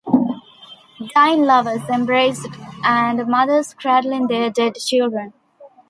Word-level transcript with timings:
Dying 1.13 1.45
lovers 1.45 1.87
embrace 1.87 2.47
and 2.83 3.27
mothers 3.27 3.75
cradling 3.75 4.25
their 4.25 4.49
dead 4.49 4.73
children. 4.77 5.31